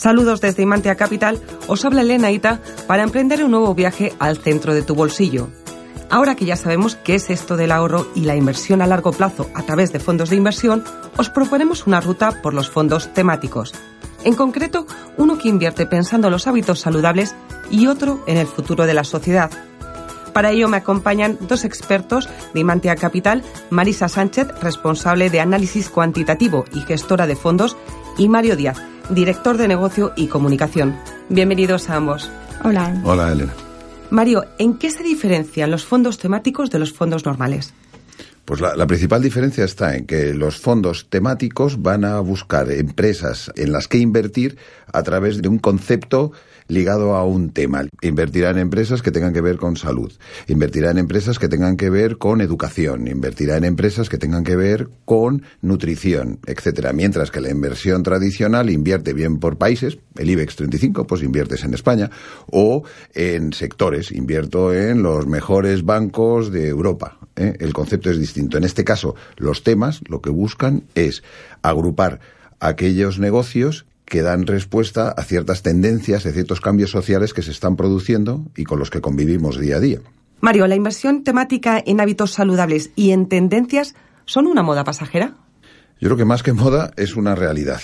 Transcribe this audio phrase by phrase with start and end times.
[0.00, 1.38] Saludos desde Imantia Capital,
[1.68, 5.48] os habla Elena Ita para emprender un nuevo viaje al centro de tu bolsillo.
[6.08, 9.50] Ahora que ya sabemos qué es esto del ahorro y la inversión a largo plazo
[9.54, 10.84] a través de fondos de inversión,
[11.18, 13.74] os proponemos una ruta por los fondos temáticos.
[14.24, 14.86] En concreto,
[15.18, 17.34] uno que invierte pensando en los hábitos saludables
[17.70, 19.50] y otro en el futuro de la sociedad.
[20.32, 26.64] Para ello me acompañan dos expertos de Imantia Capital, Marisa Sánchez, responsable de análisis cuantitativo
[26.72, 27.76] y gestora de fondos,
[28.16, 28.80] y Mario Díaz,
[29.10, 30.96] director de negocio y comunicación.
[31.28, 32.30] Bienvenidos a ambos.
[32.64, 33.00] Hola.
[33.04, 33.52] Hola, Elena.
[34.10, 37.72] Mario, ¿en qué se diferencian los fondos temáticos de los fondos normales?
[38.44, 43.52] Pues la, la, principal diferencia está en que los fondos temáticos van a buscar empresas
[43.54, 44.58] en las que invertir
[44.92, 46.32] a través de un concepto
[46.70, 47.84] ligado a un tema.
[48.00, 50.12] Invertirá en empresas que tengan que ver con salud,
[50.46, 54.56] invertirá en empresas que tengan que ver con educación, invertirá en empresas que tengan que
[54.56, 56.92] ver con nutrición, etcétera.
[56.92, 61.74] Mientras que la inversión tradicional invierte bien por países, el IBEX 35, pues inviertes en
[61.74, 62.10] España,
[62.46, 62.84] o
[63.14, 67.18] en sectores, invierto en los mejores bancos de Europa.
[67.36, 67.56] ¿eh?
[67.58, 68.58] El concepto es distinto.
[68.58, 71.22] En este caso, los temas lo que buscan es
[71.62, 72.20] agrupar
[72.60, 77.76] aquellos negocios que dan respuesta a ciertas tendencias, a ciertos cambios sociales que se están
[77.76, 80.00] produciendo y con los que convivimos día a día.
[80.40, 83.94] Mario, ¿la inversión temática en hábitos saludables y en tendencias
[84.24, 85.36] son una moda pasajera?
[86.00, 87.80] Yo creo que más que moda es una realidad.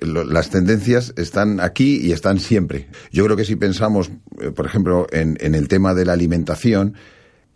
[0.00, 2.88] Las tendencias están aquí y están siempre.
[3.10, 6.94] Yo creo que si pensamos, eh, por ejemplo, en, en el tema de la alimentación,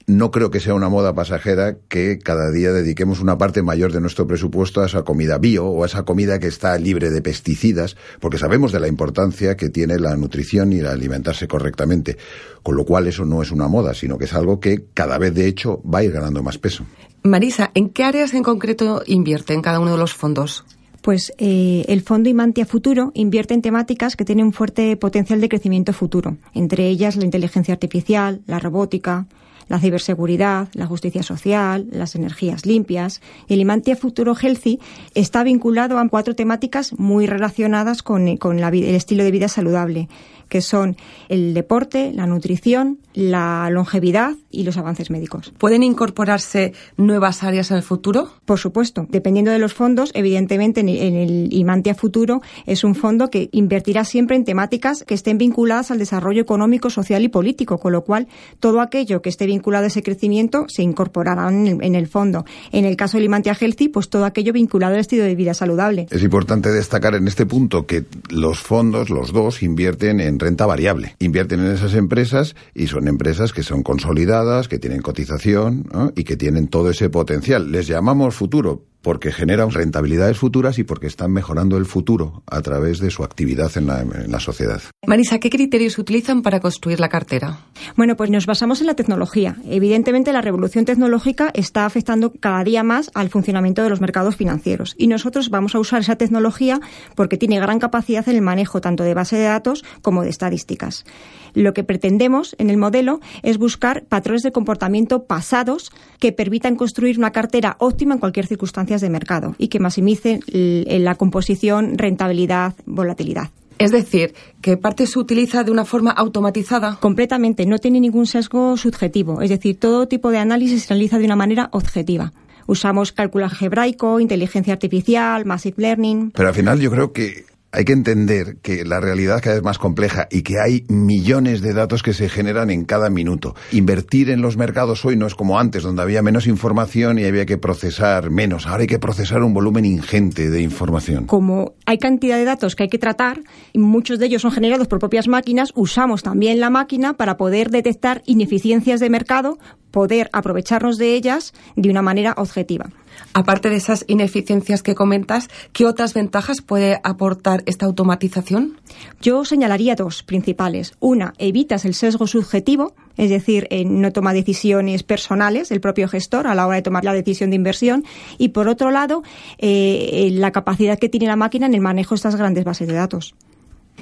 [0.07, 4.01] no creo que sea una moda pasajera que cada día dediquemos una parte mayor de
[4.01, 7.97] nuestro presupuesto a esa comida bio o a esa comida que está libre de pesticidas,
[8.21, 12.19] porque sabemos de la importancia que tiene la nutrición y la alimentarse correctamente.
[12.63, 15.35] Con lo cual eso no es una moda, sino que es algo que cada vez
[15.35, 16.85] de hecho va a ir ganando más peso.
[17.23, 20.65] Marisa, ¿en qué áreas en concreto invierte en cada uno de los fondos?
[21.01, 25.51] Pues eh, el Fondo Imantia Futuro invierte en temáticas que tienen un fuerte potencial de
[25.51, 29.27] crecimiento futuro, entre ellas la inteligencia artificial, la robótica,
[29.69, 33.21] la ciberseguridad, la justicia social, las energías limpias.
[33.49, 34.81] El Imantia Futuro Healthy
[35.15, 40.09] está vinculado a cuatro temáticas muy relacionadas con, con la, el estilo de vida saludable
[40.49, 40.97] que son
[41.29, 45.53] el deporte, la nutrición, la longevidad y los avances médicos.
[45.59, 48.29] ¿Pueden incorporarse nuevas áreas en el futuro?
[48.45, 49.07] Por supuesto.
[49.09, 54.37] Dependiendo de los fondos, evidentemente en el Imantia Futuro es un fondo que invertirá siempre
[54.37, 58.27] en temáticas que estén vinculadas al desarrollo económico, social y político, con lo cual
[58.61, 62.45] todo aquello que esté vinculado a ese crecimiento se incorporará en el, fondo.
[62.73, 66.07] En el caso del Imantia Healthy, pues todo aquello vinculado al estilo de vida saludable.
[66.11, 71.17] Es importante destacar en este punto que los fondos, los dos, invierten en renta variable.
[71.21, 76.37] Invierten en esas empresas y son empresas que son consolidadas, que tienen cotización y que
[76.37, 77.71] tienen todo ese potencial.
[77.71, 82.99] Les llamamos futuro porque generan rentabilidades futuras y porque están mejorando el futuro a través
[82.99, 84.81] de su actividad en la, en la, sociedad.
[85.07, 87.59] Marisa, ¿qué criterios utilizan para construir la cartera?
[87.97, 89.57] Bueno, pues nos basamos en la tecnología.
[89.67, 94.95] Evidentemente, la revolución tecnológica está afectando cada día más al funcionamiento de los mercados financieros
[94.97, 96.81] y nosotros vamos a usar esa tecnología
[97.15, 101.05] porque tiene gran capacidad en el manejo tanto de base de datos como de estadísticas.
[101.53, 107.19] Lo que pretendemos en el modelo es buscar patrones de comportamiento pasados que permitan construir
[107.19, 113.51] una cartera óptima en cualquier circunstancia de mercado y que maximicen la composición, rentabilidad, volatilidad.
[113.79, 116.97] Es decir, que parte se utiliza de una forma automatizada.
[117.01, 119.43] Completamente, no tiene ningún sesgo subjetivo.
[119.43, 122.33] Es decir, todo tipo de análisis se realiza de una manera objetiva.
[122.67, 126.31] Usamos cálculo algebraico, inteligencia artificial, massive learning.
[126.31, 127.45] Pero al final yo creo que
[127.75, 131.73] hay que entender que la realidad cada vez más compleja y que hay millones de
[131.73, 133.57] datos que se generan en cada minuto.
[133.73, 137.47] Invertir en los mercados hoy no es como antes, donde había menos información y había
[137.47, 138.67] que procesar menos.
[138.67, 141.27] Ahora hay que procesar un volumen ingente de información.
[141.27, 143.41] Como hay cantidad de datos que hay que tratar,
[143.73, 147.71] y muchos de ellos son generados por propias máquinas, usamos también la máquina para poder
[147.71, 149.59] detectar ineficiencias de mercado,
[149.91, 152.87] poder aprovecharnos de ellas de una manera objetiva.
[153.33, 158.81] Aparte de esas ineficiencias que comentas, ¿qué otras ventajas puede aportar esta automatización?
[159.21, 160.95] Yo señalaría dos principales.
[161.01, 166.47] Una, evitas el sesgo subjetivo, es decir, eh, no toma decisiones personales el propio gestor
[166.47, 168.05] a la hora de tomar la decisión de inversión.
[168.39, 169.23] Y por otro lado,
[169.59, 172.95] eh, la capacidad que tiene la máquina en el manejo de estas grandes bases de
[172.95, 173.35] datos.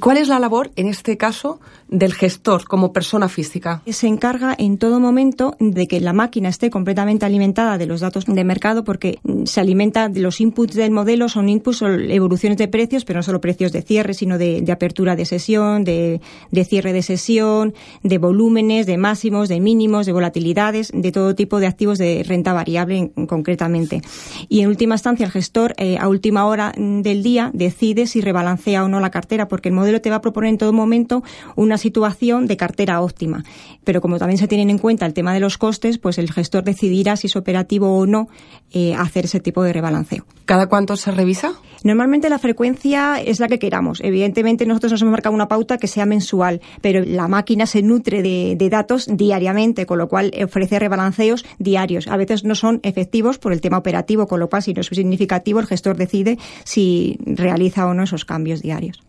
[0.03, 3.83] ¿Cuál es la labor, en este caso, del gestor como persona física?
[3.87, 8.25] Se encarga en todo momento de que la máquina esté completamente alimentada de los datos
[8.27, 12.69] de mercado porque se alimenta de los inputs del modelo, son inputs o evoluciones de
[12.69, 16.21] precios, pero no solo precios de cierre, sino de, apertura de sesión, de,
[16.65, 21.67] cierre de sesión, de volúmenes, de máximos, de mínimos, de volatilidades, de todo tipo de
[21.67, 24.03] activos de renta variable concretamente.
[24.49, 28.85] Y en última instancia, el gestor eh, a última hora del día decide si rebalancea
[28.85, 31.23] o no la cartera, porque el modelo te va a proponer en todo momento
[31.56, 33.44] una situación de cartera óptima.
[33.85, 36.65] Pero como también se tienen en cuenta el tema de los costes, pues el gestor
[36.65, 38.29] decidirá si es operativo o no
[38.73, 40.25] eh, hacer ese tipo de rebalanceo.
[40.44, 41.55] ¿Cada cuánto se revisa?
[41.84, 44.00] Normalmente la frecuencia es la que queramos.
[44.02, 48.23] Evidentemente nosotros nos hemos marcado una pauta que sea mensual, pero la máquina se nutre
[48.23, 52.06] de, de datos diariamente, con lo cual ofrece rebalanceos diarios.
[52.08, 54.88] A veces no son efectivos por el tema operativo, con lo cual si no es
[54.88, 59.02] significativo el gestor decide si realiza o no esos cambios diarios.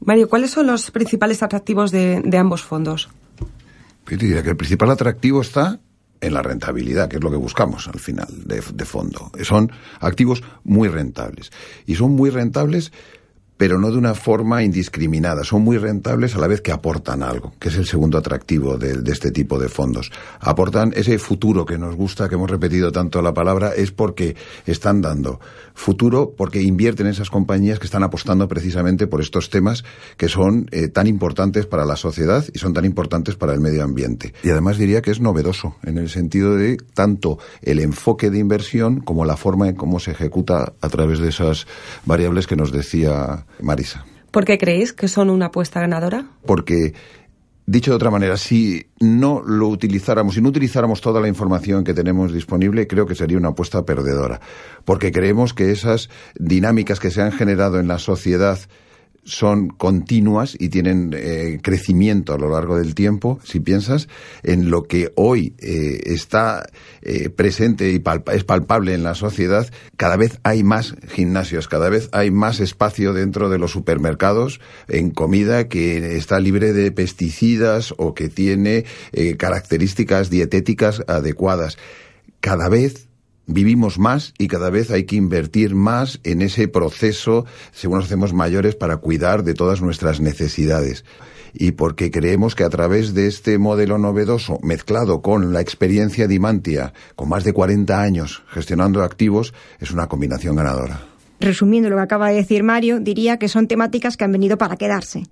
[0.00, 3.08] Mario, ¿cuáles son los principales atractivos de, ambos fondos?
[4.08, 5.80] Yo diría que el principal atractivo está
[6.20, 9.30] en la rentabilidad, que es lo que buscamos al final de, de, fondo.
[9.42, 9.70] Son
[10.00, 11.50] activos muy rentables.
[11.86, 12.92] Y son muy rentables
[13.56, 15.44] pero no de una forma indiscriminada.
[15.44, 19.00] Son muy rentables a la vez que aportan algo, que es el segundo atractivo de,
[19.10, 20.10] este tipo de fondos.
[20.40, 24.36] Aportan ese futuro que nos gusta, que hemos repetido tanto la palabra, es porque
[24.66, 25.40] están dando
[25.74, 29.84] futuro, porque invierten en esas compañías que están apostando precisamente por estos temas
[30.16, 33.82] que son eh, tan importantes para la sociedad y son tan importantes para el medio
[33.82, 34.34] ambiente.
[34.42, 39.00] Y además diría que es novedoso, en el sentido de tanto el enfoque de inversión
[39.00, 41.66] como la forma en cómo se ejecuta a través de esas
[42.04, 44.04] variables que nos decía Marisa.
[44.30, 46.26] ¿Por qué creéis que son una apuesta ganadora?
[46.44, 46.94] Porque
[47.68, 51.94] Dicho de otra manera, si no lo utilizáramos, si no utilizáramos toda la información que
[51.94, 54.40] tenemos disponible, creo que sería una apuesta perdedora.
[54.84, 56.08] Porque creemos que esas
[56.38, 58.60] dinámicas que se han generado en la sociedad
[59.26, 64.08] son continuas y tienen eh, crecimiento a lo largo del tiempo, si piensas
[64.42, 66.64] en lo que hoy eh, está
[67.02, 68.02] eh, presente y
[68.32, 73.12] es palpable en la sociedad, cada vez hay más gimnasios, cada vez hay más espacio
[73.12, 78.84] dentro de los supermercados en comida que está libre de pesticidas o que tiene
[79.38, 81.78] características dietéticas adecuadas.
[82.40, 83.08] Cada vez
[83.46, 88.32] vivimos más y cada vez hay que invertir más en ese proceso según nos hacemos
[88.32, 91.04] mayores para cuidar de todas nuestras necesidades.
[91.54, 96.34] Y porque creemos que a través de este modelo novedoso, mezclado con la experiencia de
[96.34, 101.00] Imantia, con más de 40 años gestionando activos, es una combinación ganadora.
[101.40, 104.76] Resumiendo lo que acaba de decir Mario, diría que son temáticas que han venido para
[104.76, 105.24] quedarse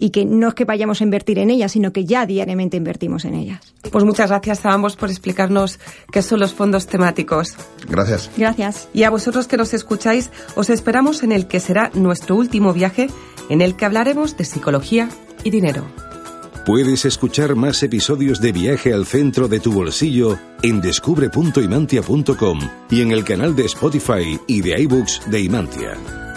[0.00, 3.24] y que no es que vayamos a invertir en ellas, sino que ya diariamente invertimos
[3.24, 3.74] en ellas.
[3.90, 5.78] Pues muchas gracias a ambos por explicarnos
[6.12, 7.54] qué son los fondos temáticos.
[7.88, 8.30] Gracias.
[8.36, 8.88] Gracias.
[8.92, 13.08] Y a vosotros que nos escucháis, os esperamos en el que será nuestro último viaje
[13.48, 15.08] en el que hablaremos de psicología
[15.44, 15.84] y dinero.
[16.68, 22.60] Puedes escuchar más episodios de Viaje al centro de tu bolsillo en descubre.imantia.com
[22.90, 26.27] y en el canal de Spotify y de iBooks de Imantia.